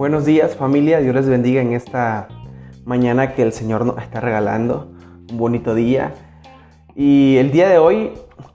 Buenos 0.00 0.24
días 0.24 0.56
familia, 0.56 0.98
Dios 1.00 1.14
les 1.14 1.28
bendiga 1.28 1.60
en 1.60 1.74
esta 1.74 2.28
mañana 2.86 3.34
que 3.34 3.42
el 3.42 3.52
Señor 3.52 3.84
nos 3.84 3.98
está 3.98 4.18
regalando, 4.18 4.92
un 5.30 5.36
bonito 5.36 5.74
día. 5.74 6.14
Y 6.94 7.36
el 7.36 7.50
día 7.50 7.68
de 7.68 7.76
hoy 7.76 8.12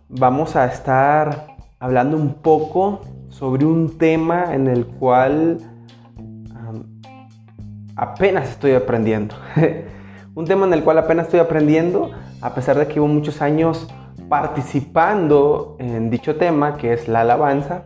vamos 0.10 0.56
a 0.56 0.66
estar 0.66 1.56
hablando 1.78 2.18
un 2.18 2.34
poco 2.42 3.02
sobre 3.30 3.64
un 3.64 4.00
tema 4.00 4.56
en 4.56 4.66
el 4.66 4.88
cual 4.88 5.60
apenas 7.96 8.50
estoy 8.50 8.72
aprendiendo. 8.72 9.36
un 10.34 10.46
tema 10.46 10.66
en 10.66 10.74
el 10.74 10.84
cual 10.84 10.98
apenas 10.98 11.26
estoy 11.26 11.42
aprendiendo, 11.42 12.10
a 12.42 12.56
pesar 12.56 12.76
de 12.76 12.88
que 12.88 12.96
llevo 12.96 13.08
muchos 13.08 13.44
años 13.44 13.88
participando 14.30 15.76
en 15.78 16.10
dicho 16.10 16.38
tema, 16.38 16.76
que 16.76 16.94
es 16.94 17.08
la 17.08 17.22
alabanza. 17.22 17.84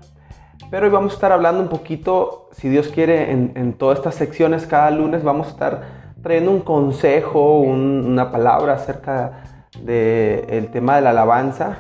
Pero 0.70 0.86
hoy 0.86 0.92
vamos 0.92 1.14
a 1.14 1.16
estar 1.16 1.32
hablando 1.32 1.62
un 1.62 1.70
poquito, 1.70 2.50
si 2.52 2.70
Dios 2.70 2.90
quiere, 2.90 3.32
en, 3.32 3.74
todas 3.74 3.98
estas 3.98 4.16
secciones, 4.16 4.68
cada 4.68 4.92
lunes 4.92 5.24
vamos 5.24 5.48
a 5.48 5.50
estar 5.52 5.82
trayendo 6.22 6.52
un 6.52 6.60
consejo, 6.60 7.60
una 7.60 8.32
palabra 8.32 8.74
acerca 8.74 9.44
del 9.84 10.70
tema 10.72 10.98
de 10.98 11.02
la 11.02 11.10
alabanza. 11.10 11.80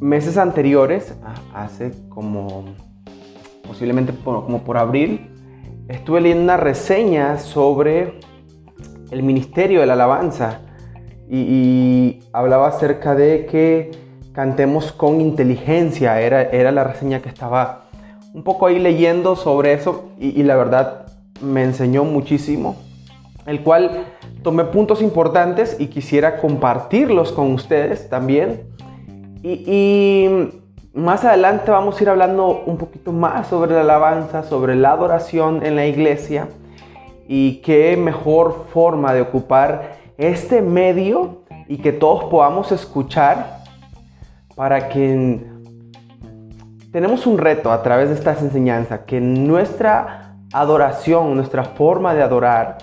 Meses 0.00 0.38
anteriores, 0.38 1.16
hace 1.52 1.92
como 2.08 2.64
posiblemente 3.66 4.12
como 4.24 4.62
por 4.62 4.76
abril, 4.76 5.30
estuve 5.88 6.20
leyendo 6.20 6.44
una 6.44 6.56
reseña 6.56 7.38
sobre 7.38 8.20
el 9.10 9.22
ministerio 9.22 9.80
de 9.80 9.86
la 9.86 9.94
alabanza 9.94 10.60
y, 11.28 12.20
hablaba 12.32 12.68
acerca 12.68 13.14
de 13.14 13.46
que 13.46 13.90
cantemos 14.34 14.92
con 14.92 15.20
inteligencia, 15.20 16.20
era, 16.20 16.42
era 16.42 16.72
la 16.72 16.84
reseña 16.84 17.22
que 17.22 17.28
estaba 17.28 17.84
un 18.34 18.42
poco 18.42 18.66
ahí 18.66 18.80
leyendo 18.80 19.36
sobre 19.36 19.72
eso 19.72 20.10
y, 20.18 20.42
la 20.42 20.56
verdad 20.56 21.06
me 21.40 21.62
enseñó 21.62 22.04
muchísimo, 22.04 22.76
el 23.46 23.62
cual 23.62 24.06
tomé 24.42 24.64
puntos 24.64 25.02
importantes 25.02 25.76
y 25.78 25.86
quisiera 25.86 26.38
compartirlos 26.38 27.32
con 27.32 27.52
ustedes 27.52 28.08
también. 28.08 28.64
y 29.42 30.28
más 30.94 31.24
adelante 31.24 31.72
vamos 31.72 31.98
a 31.98 32.02
ir 32.02 32.08
hablando 32.08 32.62
un 32.66 32.76
poquito 32.76 33.12
más 33.12 33.48
sobre 33.48 33.74
la 33.74 33.80
alabanza, 33.80 34.44
sobre 34.44 34.76
la 34.76 34.92
adoración 34.92 35.66
en 35.66 35.74
la 35.74 35.86
iglesia 35.86 36.48
y 37.26 37.56
qué 37.56 37.96
mejor 37.96 38.66
forma 38.72 39.12
de 39.12 39.22
ocupar 39.22 39.96
este 40.18 40.62
medio 40.62 41.42
y 41.66 41.78
que 41.78 41.90
todos 41.92 42.24
podamos 42.24 42.70
escuchar 42.70 43.63
para 44.54 44.88
que 44.88 45.44
tenemos 46.92 47.26
un 47.26 47.38
reto 47.38 47.72
a 47.72 47.82
través 47.82 48.08
de 48.08 48.14
estas 48.14 48.40
enseñanzas, 48.42 49.00
que 49.06 49.20
nuestra 49.20 50.36
adoración, 50.52 51.34
nuestra 51.34 51.64
forma 51.64 52.14
de 52.14 52.22
adorar 52.22 52.78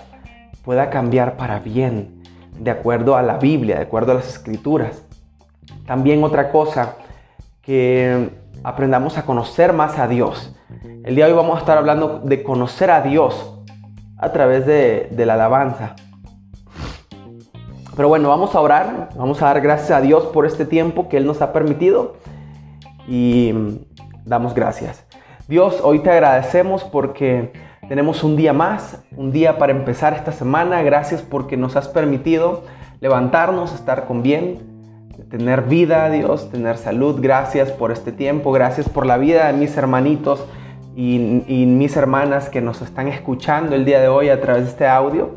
pueda 0.64 0.90
cambiar 0.90 1.36
para 1.36 1.60
bien, 1.60 2.22
de 2.58 2.70
acuerdo 2.70 3.16
a 3.16 3.22
la 3.22 3.38
Biblia, 3.38 3.76
de 3.76 3.82
acuerdo 3.82 4.12
a 4.12 4.16
las 4.16 4.28
escrituras. 4.28 5.02
También 5.86 6.22
otra 6.22 6.50
cosa, 6.50 6.96
que 7.62 8.30
aprendamos 8.64 9.16
a 9.18 9.24
conocer 9.24 9.72
más 9.72 9.98
a 9.98 10.08
Dios. 10.08 10.54
El 11.04 11.14
día 11.14 11.26
de 11.26 11.32
hoy 11.32 11.36
vamos 11.36 11.56
a 11.56 11.60
estar 11.60 11.78
hablando 11.78 12.20
de 12.20 12.42
conocer 12.42 12.90
a 12.90 13.02
Dios 13.02 13.58
a 14.18 14.32
través 14.32 14.66
de, 14.66 15.10
la 15.24 15.34
alabanza. 15.34 15.94
Pero 17.94 18.08
bueno, 18.08 18.28
vamos 18.28 18.54
a 18.54 18.60
orar, 18.60 19.10
vamos 19.16 19.42
a 19.42 19.46
dar 19.46 19.60
gracias 19.60 19.90
a 19.90 20.00
Dios 20.00 20.24
por 20.26 20.46
este 20.46 20.64
tiempo 20.64 21.08
que 21.08 21.16
Él 21.18 21.26
nos 21.26 21.42
ha 21.42 21.52
permitido 21.52 22.16
y 23.06 23.52
damos 24.24 24.54
gracias. 24.54 25.04
Dios, 25.48 25.80
hoy 25.82 25.98
te 25.98 26.10
agradecemos 26.10 26.84
porque 26.84 27.52
tenemos 27.88 28.24
un 28.24 28.36
día 28.36 28.52
más, 28.52 29.02
un 29.16 29.32
día 29.32 29.58
para 29.58 29.72
empezar 29.72 30.14
esta 30.14 30.32
semana. 30.32 30.82
Gracias 30.82 31.20
porque 31.20 31.56
nos 31.56 31.76
has 31.76 31.88
permitido 31.88 32.62
levantarnos, 33.00 33.74
estar 33.74 34.06
con 34.06 34.22
bien, 34.22 34.60
tener 35.30 35.62
vida, 35.62 36.08
Dios, 36.08 36.50
tener 36.50 36.78
salud. 36.78 37.18
Gracias 37.20 37.70
por 37.72 37.90
este 37.90 38.12
tiempo, 38.12 38.52
gracias 38.52 38.88
por 38.88 39.04
la 39.04 39.18
vida 39.18 39.48
de 39.48 39.52
mis 39.54 39.76
hermanitos 39.76 40.44
y, 40.94 41.18
mis 41.66 41.96
hermanas 41.96 42.48
que 42.48 42.60
nos 42.60 42.82
están 42.82 43.08
escuchando 43.08 43.74
el 43.74 43.84
día 43.84 44.00
de 44.00 44.08
hoy 44.08 44.28
a 44.28 44.40
través 44.40 44.64
de 44.64 44.70
este 44.70 44.86
audio, 44.86 45.30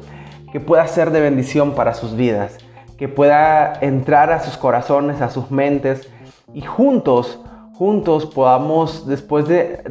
que 0.55 0.61
pueda 0.61 0.87
ser 0.87 1.11
de 1.11 1.19
bendición 1.19 1.73
para 1.73 1.93
sus 1.93 2.15
vidas, 2.15 2.59
que 2.97 3.09
pueda 3.09 3.73
entrar 3.81 4.31
a 4.31 4.39
sus 4.39 4.55
corazones, 4.55 5.19
a 5.19 5.29
sus 5.29 5.51
mentes 5.51 6.09
y 6.53 6.61
juntos, 6.61 7.41
juntos 7.73 8.25
podamos, 8.25 9.05
después 9.05 9.49
de, 9.49 9.83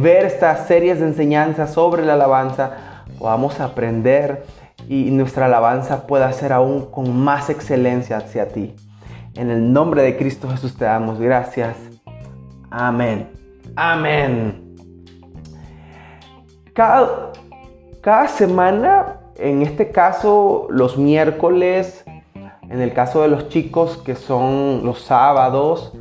ver 0.00 0.24
estas 0.24 0.66
series 0.68 1.00
de 1.00 1.08
enseñanzas 1.08 1.74
sobre 1.74 2.02
la 2.02 2.14
alabanza, 2.14 3.04
podamos 3.18 3.60
aprender 3.60 4.46
y 4.88 5.10
nuestra 5.10 5.44
alabanza 5.44 6.06
pueda 6.06 6.32
ser 6.32 6.54
aún 6.54 6.90
con 6.90 7.14
más 7.14 7.50
excelencia 7.50 8.16
hacia 8.16 8.48
ti. 8.48 8.74
En 9.34 9.50
el 9.50 9.70
nombre 9.70 10.00
de 10.00 10.16
Cristo 10.16 10.48
Jesús 10.48 10.78
te 10.78 10.86
damos 10.86 11.20
gracias. 11.20 11.76
Amén. 12.70 13.28
Amén. 13.76 14.74
Cada, 16.72 17.32
cada 18.00 18.28
semana, 18.28 19.25
en 19.38 19.62
este 19.62 19.90
caso 19.90 20.66
los 20.70 20.98
miércoles, 20.98 22.04
en 22.34 22.80
el 22.80 22.92
caso 22.92 23.22
de 23.22 23.28
los 23.28 23.48
chicos 23.48 23.98
que 23.98 24.14
son 24.14 24.84
los 24.84 25.00
sábados 25.00 25.92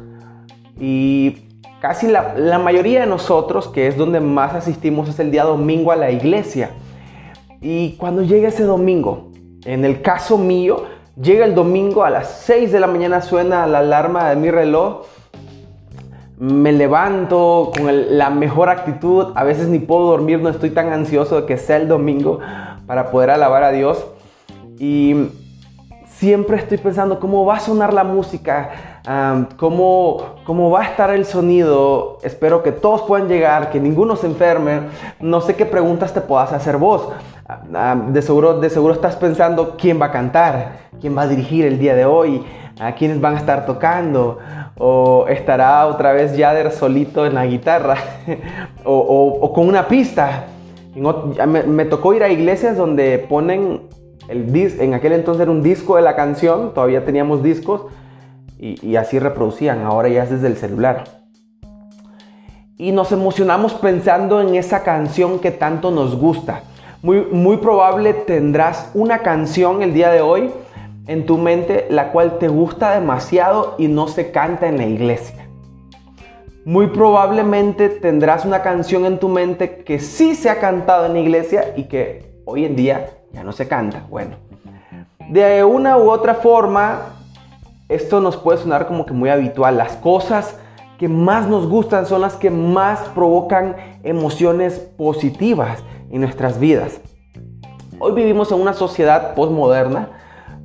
y 0.79 1.47
casi 1.79 2.07
la, 2.07 2.34
la, 2.35 2.59
mayoría 2.59 3.01
de 3.01 3.07
nosotros, 3.07 3.68
que 3.68 3.88
es 3.88 3.97
donde 3.97 4.19
más 4.19 4.53
asistimos, 4.53 5.09
es 5.09 5.19
el 5.19 5.31
día 5.31 5.44
domingo 5.44 5.91
a 5.91 5.96
la 5.96 6.12
iglesia. 6.12 6.72
Y 7.62 7.94
cuando 7.97 8.22
llega 8.22 8.50
ese 8.50 8.63
domingo, 8.63 9.31
en 9.66 9.85
el 9.85 10.02
caso 10.02 10.38
mío, 10.38 10.85
Llega 11.22 11.46
el 11.46 11.56
domingo 11.56 12.03
a 12.03 12.09
las 12.09 12.41
6 12.41 12.73
de 12.73 12.79
la 12.81 12.88
mañana, 12.88 13.22
suena 13.22 13.66
la 13.67 13.79
alarma 13.79 14.29
de 14.29 14.35
mi 14.35 14.52
reloj. 14.52 15.06
Me 16.38 16.73
levanto 16.73 17.72
con 17.73 18.17
la 18.17 18.29
mejor 18.29 18.67
actitud. 18.67 19.28
A 19.34 19.46
veces 19.46 19.69
ni 19.69 19.79
puedo 19.79 20.07
dormir, 20.07 20.41
no 20.41 20.50
estoy 20.50 20.72
tan 20.72 20.91
ansioso 20.91 21.40
de 21.40 21.47
que 21.47 21.56
sea 21.56 21.78
el 21.78 21.88
domingo 21.88 22.40
para 22.88 23.12
poder 23.12 23.29
alabar 23.29 23.63
a 23.63 23.72
Dios. 23.72 24.06
Y 24.79 25.29
siempre 26.07 26.57
estoy 26.57 26.78
pensando 26.78 27.19
cómo 27.19 27.46
va 27.46 27.57
a 27.57 27.59
sonar 27.59 27.94
la 27.94 28.03
música, 28.03 29.01
cómo, 29.57 30.35
cómo 30.46 30.69
va 30.69 30.81
a 30.81 30.85
estar 30.85 31.09
el 31.09 31.25
sonido. 31.25 32.19
Espero 32.23 32.63
que 32.63 32.72
todos 32.72 33.01
puedan 33.01 33.28
llegar, 33.28 33.69
que 33.69 33.79
ninguno 33.79 34.16
se 34.16 34.28
enferme. 34.28 34.81
No 35.19 35.41
sé 35.41 35.56
qué 35.56 35.66
preguntas 35.66 36.13
te 36.13 36.22
puedas 36.22 36.53
hacer 36.53 36.78
vos. 36.78 37.09
de, 38.09 38.22
seguro, 38.22 38.59
de 38.59 38.69
seguro 38.69 38.94
estás 38.94 39.16
pensando 39.16 39.75
quién 39.78 40.02
va 40.02 40.07
a 40.07 40.12
cantar, 40.12 40.90
quién 41.02 41.17
va 41.17 41.23
a 41.23 41.28
dirigir 41.28 41.66
el 41.66 41.79
día 41.79 41.96
de 41.96 42.06
hoy, 42.06 42.44
a 42.79 42.94
quiénes 42.94 43.19
van 43.22 43.35
a 43.35 43.38
estar 43.38 43.66
tocando, 43.66 44.40
o 44.78 45.25
estará 45.28 45.85
otra 45.88 46.12
vez 46.12 46.35
Yader 46.35 46.72
solito 46.72 47.25
en 47.25 47.35
la 47.35 47.46
guitarra, 47.46 47.97
o, 48.84 49.52
con 49.53 49.67
una 49.67 49.88
pista. 49.88 50.46
Me, 50.95 51.85
tocó 51.85 52.13
ir 52.13 52.23
a 52.23 52.29
iglesias 52.29 52.78
donde 52.78 53.19
ponen 53.19 53.81
el 54.29 54.56
en 54.79 54.94
aquel 54.94 55.13
entonces 55.13 55.41
era 55.41 55.51
un 55.51 55.61
disco 55.61 55.97
de 55.97 56.01
la 56.01 56.16
canción, 56.16 56.73
todavía 56.73 57.06
teníamos 57.06 57.44
discos 57.44 57.81
y, 58.57 58.95
así 58.95 59.19
reproducían, 59.19 59.84
ahora 59.84 60.07
ya 60.09 60.23
es 60.23 60.29
desde 60.29 60.47
el 60.47 60.57
celular. 60.57 61.03
Y 62.78 62.91
nos 62.91 63.11
emocionamos 63.11 63.73
pensando 63.73 64.41
en 64.41 64.55
esa 64.55 64.84
canción 64.84 65.39
que 65.39 65.51
tanto 65.51 65.91
nos 65.91 66.17
gusta. 66.17 66.63
Muy, 67.03 67.25
muy 67.31 67.57
probable 67.57 68.13
tendrás 68.13 68.89
una 68.94 69.19
canción 69.19 69.84
el 69.84 69.94
día 69.94 70.09
de 70.09 70.22
hoy 70.22 70.50
en 71.07 71.25
tu 71.25 71.38
mente 71.38 71.85
la 71.89 72.11
cual 72.11 72.39
te 72.39 72.47
gusta 72.47 73.00
demasiado 73.00 73.75
y 73.78 73.88
no 73.88 74.07
se 74.07 74.31
canta 74.31 74.67
en 74.67 74.78
la 74.78 74.85
iglesia. 74.85 75.45
Muy 76.66 76.88
probablemente 76.88 77.90
tendrás 77.90 78.44
una 78.44 78.64
canción 78.64 79.06
en 79.06 79.20
tu 79.20 79.29
mente 79.29 79.84
que 79.84 80.00
sí 80.00 80.34
se 80.34 80.50
ha 80.50 80.59
cantado 80.59 81.06
en 81.06 81.14
la 81.14 81.20
iglesia 81.20 81.73
y 81.78 81.84
que 81.84 82.41
hoy 82.44 82.66
en 82.66 82.76
día 82.76 83.12
ya 83.32 83.44
no 83.44 83.52
se 83.52 83.67
canta. 83.67 84.08
Bueno, 84.09 84.38
de 85.29 85.64
una 85.64 85.96
u 86.00 86.09
otra 86.09 86.34
forma, 86.34 87.17
esto 87.88 88.20
nos 88.20 88.35
puede 88.35 88.58
sonar 88.58 88.88
como 88.88 89.06
que 89.06 89.14
muy 89.14 89.29
habitual. 89.29 89.78
Las 89.78 89.96
cosas 89.97 90.58
que 90.97 91.08
más 91.08 91.47
nos 91.47 91.67
gustan 91.67 92.08
son 92.08 92.22
las 92.22 92.35
que 92.35 92.50
más 92.50 93.02
provocan 93.09 93.76
emociones 94.02 94.79
positivas 94.79 95.84
en 96.09 96.22
nuestras 96.22 96.59
vidas. 96.59 97.00
Hoy 98.00 98.14
vivimos 98.14 98.52
en 98.52 98.59
una 98.59 98.73
sociedad 98.73 99.35
postmoderna 99.35 100.09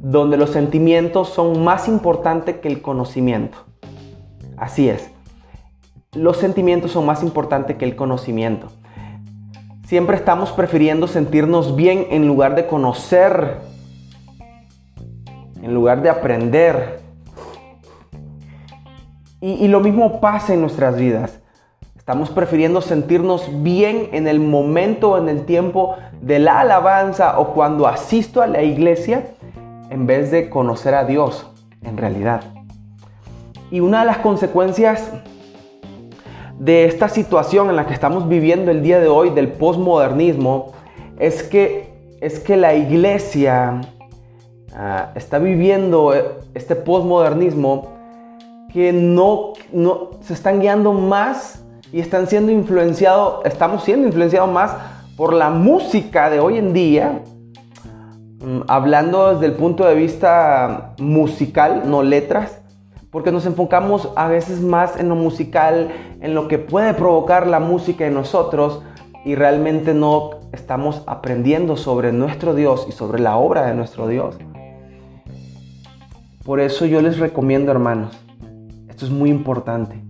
donde 0.01 0.39
los 0.39 0.49
sentimientos 0.49 1.29
son 1.29 1.63
más 1.63 1.89
importantes 1.89 2.57
que 2.57 2.69
el 2.69 2.81
conocimiento. 2.81 3.59
Así 4.57 4.89
es. 4.89 5.11
Los 6.17 6.39
sentimientos 6.39 6.91
son 6.91 7.07
más 7.07 7.23
importantes 7.23 7.77
que 7.77 7.85
el 7.85 7.95
conocimiento. 7.95 8.67
Siempre 9.87 10.17
estamos 10.17 10.51
prefiriendo 10.51 11.07
sentirnos 11.07 11.77
bien 11.77 12.09
en 12.11 12.27
lugar 12.27 12.57
de 12.57 12.67
conocer, 12.67 13.59
en 15.63 15.73
lugar 15.73 16.03
de 16.03 16.11
aprender. 16.11 16.99
Y, 19.41 19.69
lo 19.69 19.79
mismo 19.79 20.21
pasa 20.21 20.53
en 20.53 20.63
nuestras 20.63 20.97
vidas. 20.97 21.39
Estamos 21.97 22.31
prefiriendo 22.31 22.81
sentirnos 22.81 23.63
bien 23.63 24.09
en 24.11 24.27
el 24.27 24.41
momento, 24.41 25.17
en 25.17 25.29
el 25.29 25.45
tiempo 25.47 25.95
de 26.21 26.41
la 26.41 26.59
alabanza 26.59 27.39
o 27.39 27.55
cuando 27.55 27.87
asisto 27.87 28.43
a 28.43 28.49
la 28.49 28.65
iglesia 28.65 29.29
en 29.91 30.09
vez 30.09 30.33
de 30.33 30.51
conocer 30.51 30.93
a 30.93 31.05
Dios 31.05 31.49
en 31.83 31.97
realidad. 31.97 32.43
Y 33.71 33.79
una 33.79 34.01
de 34.01 34.07
las 34.07 34.19
consecuencias 34.19 35.13
de 36.61 36.85
esta 36.85 37.09
situación 37.09 37.71
en 37.71 37.77
la 37.77 37.87
que 37.87 37.95
estamos 37.95 38.29
viviendo 38.29 38.71
el 38.71 38.83
día 38.83 39.01
de 39.01 39.09
hoy 39.09 39.31
del 39.31 39.49
posmodernismo 39.49 40.73
es 41.19 41.43
que, 41.43 41.89
es 42.21 42.39
que 42.39 42.59
la 42.59 42.75
iglesia 42.75 43.81
ah, 44.77 45.11
está 45.15 45.39
viviendo 45.39 46.13
este 46.53 46.77
posmodernismo 46.77 47.89
que 48.71 48.93
no, 48.93 49.55
no 49.73 50.11
se 50.21 50.35
están 50.35 50.61
guiando 50.61 50.93
más 50.93 51.65
y 51.93 52.01
están 52.01 52.27
siendo 52.27 52.53
influenciados, 52.53 53.41
estamos 53.47 53.83
siendo 53.83 54.07
influenciados 54.07 54.53
más 54.53 54.77
por 55.17 55.33
la 55.33 55.49
música 55.49 56.29
de 56.29 56.41
hoy 56.41 56.59
en 56.59 56.75
día, 56.75 57.23
mm, 58.45 58.61
hablando 58.69 59.33
desde 59.33 59.47
el 59.47 59.53
punto 59.53 59.87
de 59.87 59.95
vista 59.95 60.93
musical, 60.99 61.85
no 61.87 62.03
letras, 62.03 62.60
porque 63.11 63.33
nos 63.33 63.47
enfocamos 63.47 64.11
a 64.17 64.29
veces 64.29 64.61
más 64.61 64.99
en 64.99 65.09
lo 65.09 65.17
musical, 65.17 65.91
en 66.21 66.35
lo 66.35 66.49
que 66.49 66.59
puede 66.59 66.95
provocar 66.95 67.47
la 67.47 67.61
música 67.61 68.07
en 68.07 68.15
nosotros 68.15 68.83
y 69.25 69.35
realmente 69.35 69.95
no 69.95 70.31
estamos 70.53 71.03
aprendiendo 71.07 71.77
sobre 71.77 72.13
nuestro 72.13 72.55
Dios 72.55 72.87
y 72.89 72.93
sobre 72.93 73.21
la 73.21 73.37
obra 73.37 73.67
de 73.67 73.75
nuestro 73.75 74.07
Dios. 74.09 74.37
Por 76.45 76.61
eso 76.61 76.87
yo 76.87 77.03
les 77.03 77.19
recomiendo, 77.19 77.71
hermanos, 77.71 78.19
esto 78.89 79.05
es 79.05 79.11
muy 79.11 79.31
importante, 79.31 80.03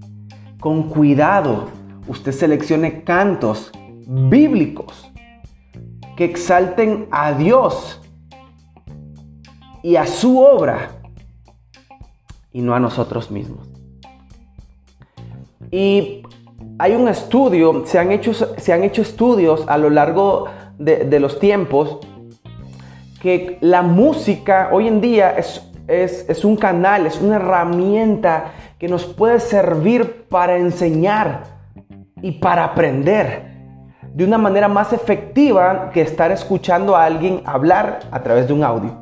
con 0.61 0.85
cuidado 0.85 1.69
usted 2.06 2.32
seleccione 2.32 3.02
cantos 3.02 3.73
bíblicos 4.06 5.11
que 6.17 6.25
exalten 6.25 7.08
a 7.11 7.32
Dios 7.32 8.00
y 9.82 9.97
a 9.97 10.06
su 10.06 10.38
obra 10.38 11.00
y 12.52 12.62
no 12.62 12.75
a 12.75 12.81
nosotros 12.81 13.31
mismos. 13.31 13.69
Y 15.70 16.23
hay 16.79 16.94
un 16.94 17.08
estudio, 17.08 17.85
se 17.87 17.99
han 17.99 18.11
hecho, 18.11 18.32
se 18.35 18.73
han 18.73 18.82
hecho 18.82 19.02
estudios 19.02 19.64
a 19.69 19.79
lo 19.79 19.91
largo 19.91 20.47
de, 20.79 21.20
los 21.20 21.38
tiempos 21.38 21.99
que 23.20 23.58
la 23.61 23.82
música 23.82 24.70
hoy 24.73 24.88
en 24.88 25.00
día 25.00 25.37
es, 25.37 25.62
es, 25.87 26.44
un 26.44 26.56
canal, 26.56 27.06
es 27.06 27.20
una 27.20 27.37
herramienta 27.37 28.52
que 28.79 28.88
nos 28.88 29.05
puede 29.05 29.41
servir 29.41 30.25
para 30.29 30.56
enseñar 30.56 31.43
y 32.23 32.32
para 32.32 32.64
aprender 32.64 33.50
de 34.14 34.25
una 34.25 34.38
manera 34.38 34.69
más 34.69 34.93
efectiva 34.93 35.91
que 35.93 36.00
estar 36.00 36.32
escuchando 36.32 36.97
a 36.97 37.05
alguien 37.05 37.43
hablar 37.44 38.00
a 38.11 38.23
través 38.23 38.49
de 38.49 38.55
un 38.55 38.64
audio. 38.64 38.97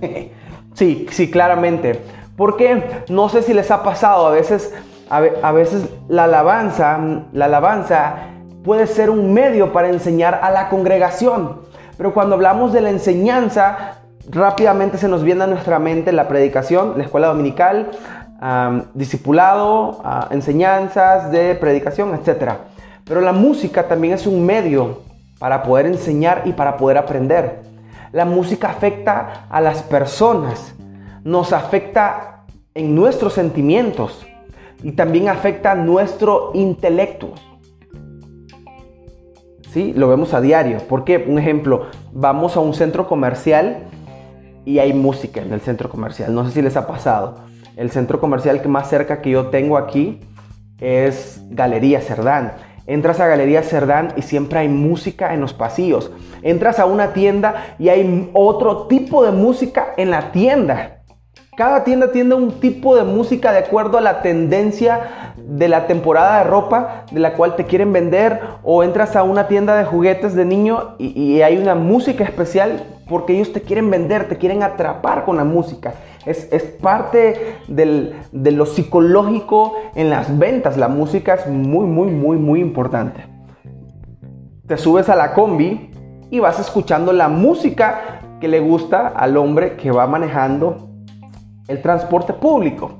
sí, 0.74 1.06
sí, 1.10 1.30
claramente. 1.30 2.00
Porque 2.38 3.04
no 3.08 3.28
sé 3.28 3.42
si 3.42 3.52
les 3.52 3.72
ha 3.72 3.82
pasado, 3.82 4.28
a 4.28 4.30
veces, 4.30 4.72
a, 5.10 5.50
veces 5.50 5.90
la 6.08 6.24
alabanza, 6.24 6.96
la 7.32 7.46
alabanza 7.46 8.14
puede 8.62 8.86
ser 8.86 9.10
un 9.10 9.34
medio 9.34 9.72
para 9.72 9.88
enseñar 9.88 10.38
a 10.40 10.52
la 10.52 10.68
congregación. 10.68 11.62
Pero 11.96 12.14
cuando 12.14 12.36
hablamos 12.36 12.72
de 12.72 12.80
la 12.80 12.90
enseñanza, 12.90 13.96
rápidamente 14.30 14.98
se 14.98 15.08
nos 15.08 15.24
viene 15.24 15.42
a 15.42 15.46
nuestra 15.48 15.80
mente 15.80 16.12
la 16.12 16.28
predicación, 16.28 16.94
la 16.96 17.02
escuela 17.02 17.26
dominical, 17.26 17.90
discipulado, 18.94 20.00
ah, 20.04 20.28
enseñanzas 20.30 21.32
de 21.32 21.56
predicación, 21.56 22.14
etc. 22.14 22.52
Pero 23.04 23.20
la 23.20 23.32
música 23.32 23.88
también 23.88 24.14
es 24.14 24.28
un 24.28 24.46
medio 24.46 25.00
para 25.40 25.64
poder 25.64 25.86
enseñar 25.86 26.42
y 26.44 26.52
para 26.52 26.76
poder 26.76 26.98
aprender. 26.98 27.62
La 28.12 28.24
música 28.24 28.70
afecta 28.70 29.46
a 29.50 29.60
las 29.60 29.82
personas 29.82 30.72
nos 31.28 31.52
afecta 31.52 32.46
en 32.72 32.94
nuestros 32.94 33.34
sentimientos 33.34 34.26
y 34.82 34.92
también 34.92 35.28
afecta 35.28 35.74
nuestro 35.74 36.52
intelecto. 36.54 37.34
¿Sí? 39.70 39.92
Lo 39.94 40.08
vemos 40.08 40.32
a 40.32 40.40
diario. 40.40 40.78
Porque, 40.88 41.22
un 41.28 41.38
ejemplo, 41.38 41.86
vamos 42.12 42.56
a 42.56 42.60
un 42.60 42.72
centro 42.72 43.06
comercial 43.06 43.88
y 44.64 44.78
hay 44.78 44.94
música 44.94 45.42
en 45.42 45.52
el 45.52 45.60
centro 45.60 45.90
comercial. 45.90 46.34
No 46.34 46.46
sé 46.46 46.52
si 46.52 46.62
les 46.62 46.78
ha 46.78 46.86
pasado. 46.86 47.40
El 47.76 47.90
centro 47.90 48.20
comercial 48.20 48.62
que 48.62 48.68
más 48.68 48.88
cerca 48.88 49.20
que 49.20 49.28
yo 49.28 49.48
tengo 49.48 49.76
aquí 49.76 50.20
es 50.80 51.42
Galería 51.50 52.00
Cerdán. 52.00 52.54
Entras 52.86 53.20
a 53.20 53.26
Galería 53.26 53.62
Cerdán 53.62 54.14
y 54.16 54.22
siempre 54.22 54.60
hay 54.60 54.68
música 54.70 55.34
en 55.34 55.42
los 55.42 55.52
pasillos. 55.52 56.10
Entras 56.40 56.78
a 56.78 56.86
una 56.86 57.12
tienda 57.12 57.76
y 57.78 57.90
hay 57.90 58.30
otro 58.32 58.86
tipo 58.86 59.22
de 59.26 59.32
música 59.32 59.88
en 59.98 60.10
la 60.10 60.32
tienda. 60.32 60.97
Cada 61.58 61.82
tienda 61.82 62.12
tiene 62.12 62.36
un 62.36 62.60
tipo 62.60 62.94
de 62.94 63.02
música 63.02 63.50
de 63.50 63.58
acuerdo 63.58 63.98
a 63.98 64.00
la 64.00 64.22
tendencia 64.22 65.32
de 65.36 65.66
la 65.66 65.88
temporada 65.88 66.38
de 66.38 66.44
ropa 66.48 67.04
de 67.10 67.18
la 67.18 67.34
cual 67.34 67.56
te 67.56 67.64
quieren 67.64 67.92
vender 67.92 68.40
o 68.62 68.84
entras 68.84 69.16
a 69.16 69.24
una 69.24 69.48
tienda 69.48 69.74
de 69.74 69.84
juguetes 69.84 70.36
de 70.36 70.44
niño 70.44 70.94
y, 71.00 71.40
hay 71.40 71.56
una 71.56 71.74
música 71.74 72.22
especial 72.22 72.84
porque 73.08 73.34
ellos 73.34 73.52
te 73.52 73.62
quieren 73.62 73.90
vender, 73.90 74.28
te 74.28 74.38
quieren 74.38 74.62
atrapar 74.62 75.24
con 75.24 75.36
la 75.36 75.42
música. 75.42 75.94
Es, 76.24 76.46
parte 76.80 77.56
de 77.66 78.52
lo 78.52 78.64
psicológico 78.64 79.74
en 79.96 80.10
las 80.10 80.38
ventas. 80.38 80.76
La 80.76 80.86
música 80.86 81.34
es 81.34 81.48
muy, 81.48 81.86
muy, 81.86 82.12
muy, 82.12 82.36
muy 82.36 82.60
importante. 82.60 83.26
Te 84.68 84.76
subes 84.76 85.08
a 85.08 85.16
la 85.16 85.34
combi 85.34 85.90
y 86.30 86.38
vas 86.38 86.60
escuchando 86.60 87.12
la 87.12 87.26
música 87.26 88.20
que 88.40 88.46
le 88.46 88.60
gusta 88.60 89.08
al 89.08 89.36
hombre 89.36 89.74
que 89.74 89.90
va 89.90 90.06
manejando 90.06 90.87
el 91.68 91.80
transporte 91.82 92.32
público. 92.32 92.98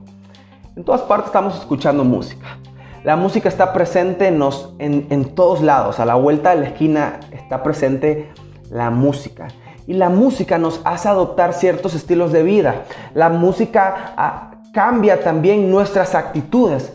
En 0.76 0.84
todas 0.84 1.00
partes 1.02 1.26
estamos 1.26 1.58
escuchando 1.58 2.04
música. 2.04 2.58
La 3.02 3.16
música 3.16 3.48
está 3.48 3.72
presente 3.72 4.28
en, 4.28 5.24
todos 5.34 5.62
lados. 5.62 5.98
A 5.98 6.04
la 6.04 6.14
vuelta 6.14 6.50
de 6.50 6.60
la 6.60 6.66
esquina 6.68 7.20
está 7.32 7.62
presente 7.62 8.30
la 8.70 8.90
música. 8.90 9.48
Y 9.86 9.94
la 9.94 10.10
música 10.10 10.58
nos 10.58 10.80
hace 10.84 11.08
adoptar 11.08 11.54
ciertos 11.54 11.94
estilos 11.94 12.32
de 12.32 12.42
vida. 12.42 12.84
La 13.14 13.30
música 13.30 14.12
ah, 14.16 14.50
cambia 14.72 15.22
también 15.22 15.70
nuestras 15.70 16.14
actitudes. 16.14 16.92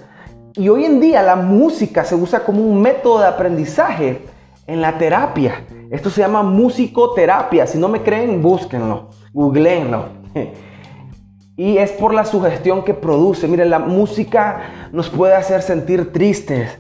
Y 0.56 0.70
hoy 0.70 0.86
en 0.86 1.00
día 1.00 1.24
la 1.24 1.36
música 1.36 2.06
se 2.06 2.16
usa 2.16 2.42
como 2.44 2.62
un 2.62 2.80
método 2.80 3.20
de 3.20 3.28
aprendizaje 3.28 4.22
en 4.68 4.82
la 4.82 4.98
terapia. 4.98 5.66
Esto 5.90 6.10
se 6.10 6.22
llama 6.22 6.44
musicoterapia. 6.44 7.66
Si 7.66 7.80
no 7.80 7.88
me 7.88 8.04
creen, 8.04 8.42
búsquenlo, 8.42 9.10
googleenlo. 9.34 10.06
Y 11.56 11.78
es 11.78 11.92
por 11.92 12.14
la 12.14 12.26
sugestión 12.26 12.84
que 12.84 12.96
produce. 12.96 13.48
Mire, 13.48 13.66
la 13.66 13.78
música 13.78 14.90
nos 14.92 15.10
puede 15.10 15.36
hacer 15.36 15.62
sentir 15.62 16.12
tristes. 16.12 16.80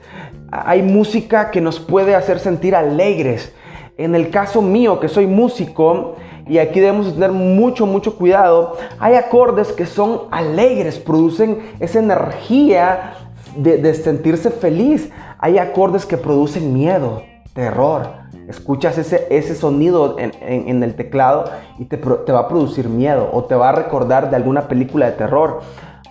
Hay 0.51 0.82
música 0.82 1.51
que 1.51 1.62
nos 1.62 1.80
puede 1.80 2.15
hacer 2.15 2.39
sentir 2.39 2.75
alegres. 2.75 3.53
En 3.98 4.15
el 4.15 4.32
caso 4.32 4.63
mío, 4.63 5.00
que 5.00 5.10
soy 5.10 5.27
músico, 5.27 6.15
y 6.48 6.58
aquí 6.58 6.80
debemos 6.80 7.13
tener 7.13 7.32
mucho, 7.32 7.86
mucho 7.86 8.18
cuidado, 8.18 8.77
hay 9.00 9.13
acordes 9.13 9.72
que 9.72 9.86
son 9.86 10.24
alegres, 10.32 10.98
producen 10.98 11.60
esa 11.80 12.00
energía 12.00 13.13
de, 13.56 13.77
de 13.77 13.94
sentirse 13.94 14.50
feliz. 14.50 15.12
Hay 15.38 15.60
acordes 15.60 16.06
que 16.08 16.18
producen 16.18 16.74
miedo, 16.74 17.22
terror. 17.53 18.23
Escuchas 18.48 18.98
ese, 18.98 19.28
ese 19.30 19.56
sonido 19.56 20.18
en, 20.20 20.84
el 20.84 20.96
teclado 20.96 21.46
y 21.80 21.86
te, 21.86 21.98
va 21.98 22.40
a 22.40 22.48
producir 22.48 22.90
miedo 22.90 23.30
o 23.32 23.46
te 23.46 23.56
va 23.56 23.70
a 23.70 23.72
recordar 23.72 24.30
de 24.30 24.36
alguna 24.36 24.68
película 24.68 25.06
de 25.06 25.14
terror. 25.14 25.62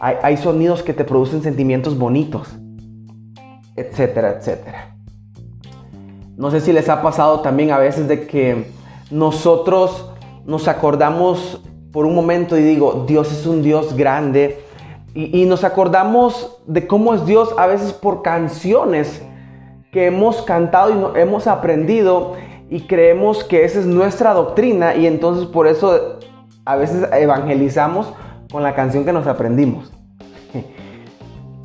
Hay, 0.01 0.17
hay 0.23 0.37
sonidos 0.37 0.83
que 0.83 0.95
te 0.95 1.05
producen 1.05 1.43
sentimientos 1.43 1.99
bonitos, 1.99 2.49
etcétera, 3.77 4.37
etcétera. 4.39 4.97
No 6.37 6.51
sé 6.51 6.61
si 6.61 6.73
les 6.73 6.89
ha 6.89 7.03
pasado 7.03 7.41
también 7.41 7.71
a 7.71 7.79
veces 7.79 8.09
de 8.09 8.27
que 8.27 8.73
nosotros 9.11 10.11
nos 10.47 10.67
acordamos 10.69 11.61
por 11.93 12.07
un 12.07 12.15
momento 12.15 12.57
y 12.57 12.63
digo, 12.63 13.05
Dios 13.07 13.31
es 13.31 13.47
un 13.47 13.63
Dios 13.63 13.95
grande. 13.95 14.65
Y, 15.15 15.43
y, 15.43 15.45
nos 15.45 15.63
acordamos 15.63 16.57
de 16.67 16.87
cómo 16.87 17.13
es 17.13 17.27
Dios 17.27 17.55
a 17.59 17.67
veces 17.67 17.93
por 17.93 18.23
canciones 18.23 19.23
que 19.93 20.07
hemos 20.07 20.41
cantado 20.43 21.13
y 21.15 21.21
hemos 21.21 21.47
aprendido 21.47 22.35
y 22.71 22.81
creemos 22.87 23.45
que 23.45 23.65
esa 23.65 23.79
es 23.79 23.87
nuestra 23.87 24.33
doctrina 24.33 24.97
y 24.97 25.07
entonces 25.07 25.47
por 25.47 25.67
eso 25.67 26.19
a 26.65 26.77
veces 26.77 27.07
evangelizamos 27.13 28.13
con 28.51 28.63
la 28.63 28.75
canción 28.75 29.05
que 29.05 29.13
nos 29.13 29.29
aprendimos. 29.29 29.93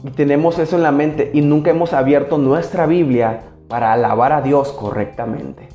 Y 0.03 0.11
tenemos 0.11 0.59
eso 0.59 0.75
en 0.75 0.83
la 0.83 0.91
mente 0.91 1.31
y 1.33 1.41
nunca 1.41 1.71
hemos 1.71 1.91
abierto 1.91 2.37
nuestra 2.37 2.85
Biblia 2.85 3.41
para 3.67 3.93
alabar 3.93 4.31
a 4.31 4.41
Dios 4.41 4.71
correctamente. 4.71 5.69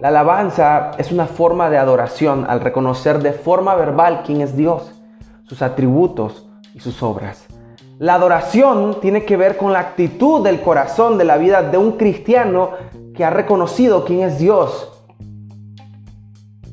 La 0.00 0.08
alabanza 0.08 0.92
es 0.96 1.10
una 1.10 1.26
forma 1.26 1.70
de 1.70 1.78
adoración 1.78 2.46
al 2.48 2.60
reconocer 2.60 3.18
de 3.18 3.32
forma 3.32 3.74
verbal 3.74 4.22
quién 4.24 4.40
es 4.40 4.56
Dios, 4.56 4.92
sus 5.42 5.60
atributos 5.60 6.48
y 6.72 6.78
sus 6.80 7.02
obras. 7.02 7.51
La 8.02 8.14
adoración 8.14 8.98
tiene 9.00 9.24
que 9.24 9.36
ver 9.36 9.56
con 9.56 9.72
la 9.72 9.78
actitud 9.78 10.42
del 10.42 10.60
corazón 10.60 11.18
de 11.18 11.24
la 11.24 11.36
vida 11.36 11.62
de 11.62 11.78
un 11.78 11.92
cristiano 11.92 12.70
que 13.14 13.24
ha 13.24 13.30
reconocido 13.30 14.04
quién 14.04 14.22
es 14.22 14.40
Dios. 14.40 15.04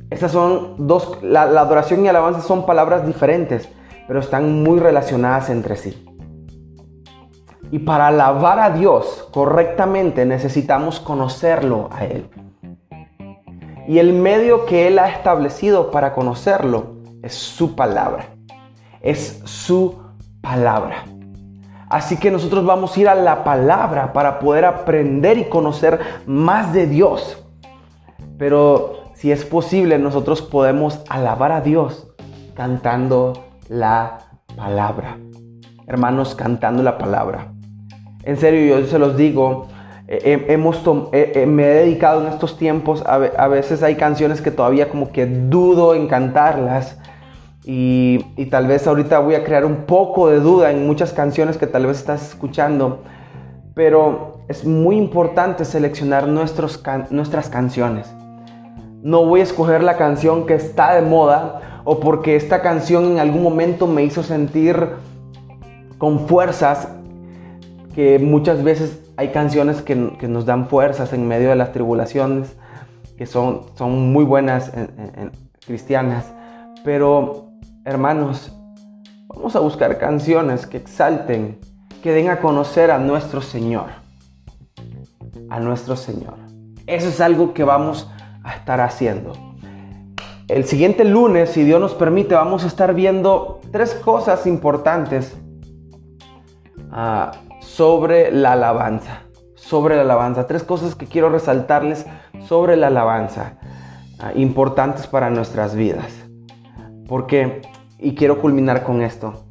Estas 0.09 0.31
son 0.31 0.87
dos, 0.87 1.19
la, 1.21 1.43
adoración 1.43 2.03
y 2.03 2.07
alabanza 2.07 2.41
son 2.41 2.65
palabras 2.65 3.05
diferentes, 3.05 3.69
pero 4.07 4.21
están 4.21 4.63
muy 4.63 4.79
relacionadas 4.79 5.51
entre 5.51 5.75
sí. 5.75 6.03
Y 7.69 7.77
para 7.77 8.07
alabar 8.07 8.57
a 8.57 8.71
Dios 8.71 9.29
correctamente 9.31 10.25
necesitamos 10.25 10.99
conocerlo 10.99 11.89
a 11.91 12.05
Él. 12.05 12.27
Y 13.87 13.99
el 13.99 14.13
medio 14.13 14.65
que 14.65 14.87
Él 14.87 14.97
ha 14.97 15.09
establecido 15.09 15.91
para 15.91 16.15
conocerlo 16.15 16.95
es 17.21 17.35
su 17.35 17.75
palabra. 17.75 18.29
Es 19.03 19.43
su 19.45 19.95
palabra. 20.41 21.03
Así 21.89 22.17
que 22.17 22.29
nosotros 22.29 22.65
vamos 22.65 22.95
a 22.95 22.99
ir 22.99 23.09
a 23.09 23.15
la 23.15 23.43
palabra 23.43 24.13
para 24.13 24.39
poder 24.39 24.65
aprender 24.65 25.37
y 25.37 25.45
conocer 25.45 25.99
más 26.27 26.71
de 26.71 26.85
Dios. 26.85 27.43
Pero 28.37 29.11
si 29.15 29.31
es 29.31 29.43
posible, 29.43 29.97
nosotros 29.97 30.41
podemos 30.41 31.01
alabar 31.09 31.51
a 31.51 31.61
Dios 31.61 32.07
cantando 32.53 33.33
la 33.67 34.19
palabra. 34.55 35.17
Hermanos, 35.87 36.35
cantando 36.35 36.83
la 36.83 36.97
palabra. 36.97 37.51
En 38.23 38.37
serio, 38.37 38.79
yo 38.79 38.85
se 38.85 38.99
los 38.99 39.17
digo, 39.17 39.67
hemos 40.07 40.81
me 40.85 41.63
he 41.63 41.73
dedicado 41.75 42.21
en 42.21 42.33
estos 42.33 42.57
tiempos, 42.57 43.03
a, 43.05 43.47
veces 43.47 43.81
hay 43.83 43.95
canciones 43.95 44.41
que 44.41 44.51
todavía 44.51 44.89
como 44.89 45.11
que 45.11 45.25
dudo 45.25 45.95
en 45.95 46.07
cantarlas. 46.07 46.97
Y, 47.71 48.47
tal 48.49 48.65
vez 48.65 48.87
ahorita 48.87 49.19
voy 49.19 49.35
a 49.35 49.43
crear 49.43 49.63
un 49.63 49.85
poco 49.85 50.27
de 50.27 50.39
duda 50.39 50.71
en 50.71 50.87
muchas 50.87 51.13
canciones 51.13 51.57
que 51.57 51.67
tal 51.67 51.85
vez 51.85 51.99
estás 51.99 52.29
escuchando. 52.29 53.03
Pero 53.75 54.39
es 54.47 54.65
muy 54.65 54.97
importante 54.97 55.65
seleccionar 55.65 56.27
nuestros 56.27 56.83
nuestras 57.11 57.47
canciones. 57.47 58.11
No 59.03 59.23
voy 59.23 59.41
a 59.41 59.43
escoger 59.43 59.83
la 59.83 59.97
canción 59.97 60.47
que 60.47 60.55
está 60.55 60.95
de 60.95 61.03
moda 61.03 61.81
o 61.83 61.99
porque 61.99 62.35
esta 62.35 62.63
canción 62.63 63.05
en 63.05 63.19
algún 63.19 63.43
momento 63.43 63.85
me 63.85 64.03
hizo 64.03 64.23
sentir 64.23 64.89
con 65.99 66.27
fuerzas 66.27 66.87
que 67.93 68.17
muchas 68.17 68.63
veces 68.63 68.99
hay 69.15 69.27
canciones 69.27 69.83
que, 69.83 69.93
nos 69.93 70.47
dan 70.47 70.69
fuerzas 70.69 71.13
en 71.13 71.27
medio 71.27 71.49
de 71.49 71.55
las 71.55 71.71
tribulaciones, 71.71 72.57
que 73.15 73.27
son, 73.27 73.61
son 73.75 74.11
muy 74.11 74.23
buenas 74.23 74.71
en, 74.73 75.31
cristianas, 75.67 76.33
pero 76.83 77.48
hermanos, 77.89 78.51
vamos 79.27 79.55
a 79.55 79.59
buscar 79.59 79.97
canciones 79.97 80.67
que 80.67 80.77
exalten, 80.77 81.59
que 82.03 82.11
den 82.11 82.29
a 82.29 82.39
conocer 82.39 82.91
a 82.91 82.99
nuestro 82.99 83.41
Señor, 83.41 83.87
a 85.49 85.59
nuestro 85.59 85.95
Señor. 85.95 86.35
Eso 86.85 87.09
es 87.09 87.19
algo 87.19 87.53
que 87.53 87.63
vamos 87.63 88.07
a 88.43 88.53
estar 88.53 88.79
haciendo. 88.79 89.33
El 90.47 90.65
siguiente 90.65 91.03
lunes, 91.03 91.49
si 91.49 91.63
Dios 91.63 91.81
nos 91.81 91.95
permite, 91.95 92.35
vamos 92.35 92.63
a 92.63 92.67
estar 92.67 92.93
viendo 92.93 93.59
tres 93.71 93.95
cosas 93.95 94.45
importantes 94.45 95.35
uh, 96.91 97.31
sobre 97.59 98.31
la 98.31 98.53
alabanza. 98.53 99.23
Sobre 99.55 99.95
la 99.95 100.01
alabanza. 100.01 100.47
Tres 100.47 100.63
cosas 100.63 100.95
que 100.95 101.05
quiero 101.05 101.29
resaltarles 101.29 102.05
sobre 102.47 102.75
la 102.77 102.87
alabanza. 102.87 103.57
Ah, 104.19 104.31
importantes 104.35 105.07
para 105.07 105.29
nuestras 105.29 105.75
vidas. 105.75 106.11
Porque, 107.07 107.61
y 107.99 108.15
quiero 108.15 108.39
culminar 108.39 108.83
con 108.83 109.01
esto. 109.01 109.45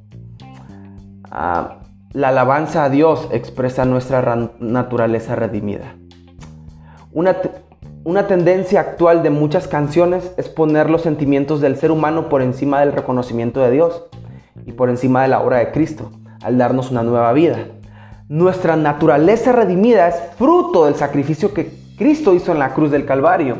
Ah, 1.30 1.80
la 2.12 2.28
alabanza 2.28 2.84
a 2.84 2.88
Dios 2.88 3.28
expresa 3.32 3.84
nuestra 3.84 4.50
naturaleza 4.58 5.36
redimida. 5.36 5.94
Una, 7.12 7.36
una 8.04 8.26
tendencia 8.26 8.80
actual 8.80 9.22
de 9.22 9.30
muchas 9.30 9.68
canciones 9.68 10.32
es 10.38 10.48
poner 10.48 10.88
los 10.88 11.02
sentimientos 11.02 11.60
del 11.60 11.76
ser 11.76 11.90
humano 11.90 12.28
por 12.30 12.40
encima 12.40 12.80
del 12.80 12.92
reconocimiento 12.92 13.60
de 13.60 13.70
Dios 13.70 14.06
y 14.64 14.72
por 14.72 14.88
encima 14.88 15.22
de 15.22 15.28
la 15.28 15.40
obra 15.40 15.58
de 15.58 15.70
Cristo, 15.70 16.10
al 16.42 16.56
darnos 16.56 16.90
una 16.90 17.02
nueva 17.02 17.32
vida. 17.32 17.58
Nuestra 18.28 18.76
naturaleza 18.76 19.52
redimida 19.52 20.08
es 20.08 20.16
fruto 20.36 20.86
del 20.86 20.94
sacrificio 20.94 21.52
que 21.52 21.70
Cristo 21.96 22.34
hizo 22.34 22.52
en 22.52 22.58
la 22.58 22.74
cruz 22.74 22.90
del 22.90 23.04
Calvario 23.04 23.56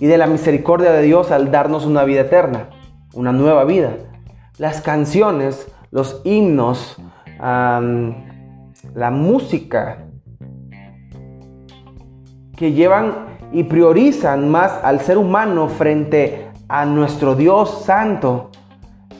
y 0.00 0.06
de 0.06 0.18
la 0.18 0.26
misericordia 0.26 0.92
de 0.92 1.02
Dios 1.02 1.30
al 1.30 1.50
darnos 1.50 1.86
una 1.86 2.04
vida 2.04 2.22
eterna, 2.22 2.70
una 3.12 3.32
nueva 3.32 3.64
vida. 3.64 3.90
Las 4.58 4.80
canciones, 4.80 5.66
los 5.90 6.20
himnos, 6.24 6.96
la 7.38 9.10
música 9.10 10.06
que 12.56 12.72
llevan 12.72 13.26
y 13.52 13.64
priorizan 13.64 14.50
más 14.50 14.72
al 14.82 15.00
ser 15.00 15.18
humano 15.18 15.68
frente 15.68 16.48
a 16.68 16.84
nuestro 16.84 17.34
Dios 17.34 17.82
santo 17.84 18.50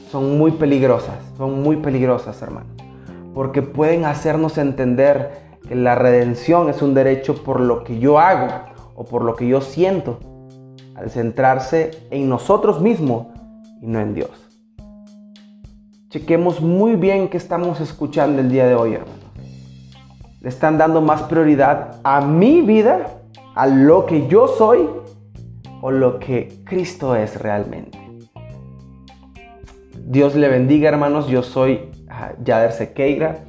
son 0.09 0.37
muy 0.37 0.51
peligrosas, 0.51 1.15
son 1.37 1.61
muy 1.61 1.77
peligrosas, 1.77 2.41
hermano 2.41 2.75
porque 3.35 3.61
pueden 3.61 4.05
hacernos 4.05 4.57
entender 4.57 5.57
que 5.67 5.75
la 5.75 5.93
redención 5.93 6.69
es 6.69 6.81
un 6.81 6.93
derecho 6.93 7.43
por 7.43 7.59
lo 7.59 7.83
que 7.83 7.99
yo 7.99 8.17
hago 8.17 8.47
o 8.95 9.03
por 9.03 9.23
lo 9.23 9.35
que 9.35 9.45
yo 9.45 9.59
siento, 9.59 10.19
al 10.95 11.11
centrarse 11.11 12.07
en 12.11 12.29
nosotros 12.29 12.81
mismos 12.81 13.27
y 13.81 13.87
no 13.87 13.99
en 13.99 14.13
Dios. 14.13 14.54
Chequemos 16.15 16.61
muy 16.61 16.95
bien 16.95 17.27
qué 17.27 17.35
estamos 17.35 17.81
escuchando 17.81 18.39
el 18.39 18.49
día 18.49 18.65
de 18.65 18.73
hoy, 18.73 18.93
hermanos. 18.93 19.19
Le 20.39 20.47
están 20.47 20.77
dando 20.77 21.01
más 21.01 21.23
prioridad 21.23 21.99
a 22.05 22.21
mi 22.21 22.61
vida, 22.61 23.07
a 23.53 23.67
lo 23.67 24.05
que 24.05 24.25
yo 24.29 24.47
soy 24.47 24.87
o 25.81 25.91
lo 25.91 26.17
que 26.17 26.61
Cristo 26.63 27.17
es 27.17 27.37
realmente. 27.41 27.99
Dios 30.05 30.35
le 30.35 30.47
bendiga, 30.47 30.87
hermanos. 30.87 31.27
Yo 31.27 31.43
soy 31.43 31.91
Yader 32.41 32.71
Sequeira. 32.71 33.39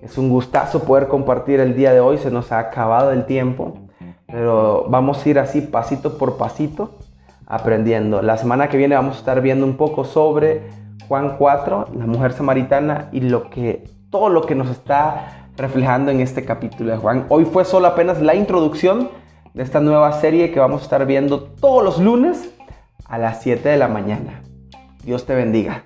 Es 0.00 0.16
un 0.16 0.30
gustazo 0.30 0.84
poder 0.84 1.08
compartir 1.08 1.60
el 1.60 1.76
día 1.76 1.92
de 1.92 2.00
hoy, 2.00 2.16
se 2.16 2.30
nos 2.30 2.52
ha 2.52 2.58
acabado 2.58 3.12
el 3.12 3.26
tiempo, 3.26 3.80
pero 4.26 4.86
vamos 4.88 5.26
a 5.26 5.28
ir 5.28 5.38
así 5.38 5.60
pasito 5.60 6.16
por 6.16 6.38
pasito 6.38 6.96
aprendiendo. 7.44 8.22
La 8.22 8.38
semana 8.38 8.70
que 8.70 8.78
viene 8.78 8.94
vamos 8.94 9.16
a 9.16 9.18
estar 9.18 9.42
viendo 9.42 9.66
un 9.66 9.76
poco 9.76 10.06
sobre 10.06 10.87
Juan 11.08 11.36
4, 11.38 11.86
la 11.94 12.06
mujer 12.06 12.34
samaritana 12.34 13.08
y 13.12 13.20
lo 13.20 13.48
que 13.48 13.84
todo 14.10 14.28
lo 14.28 14.42
que 14.42 14.54
nos 14.54 14.68
está 14.68 15.48
reflejando 15.56 16.10
en 16.10 16.20
este 16.20 16.44
capítulo 16.44 16.92
de 16.92 16.98
Juan. 16.98 17.24
Hoy 17.30 17.46
fue 17.46 17.64
solo 17.64 17.88
apenas 17.88 18.20
la 18.20 18.34
introducción 18.34 19.10
de 19.54 19.62
esta 19.62 19.80
nueva 19.80 20.12
serie 20.12 20.52
que 20.52 20.60
vamos 20.60 20.82
a 20.82 20.84
estar 20.84 21.06
viendo 21.06 21.42
todos 21.42 21.82
los 21.82 21.98
lunes 21.98 22.54
a 23.06 23.16
las 23.16 23.42
7 23.42 23.68
de 23.68 23.76
la 23.78 23.88
mañana. 23.88 24.42
Dios 25.02 25.24
te 25.24 25.34
bendiga. 25.34 25.82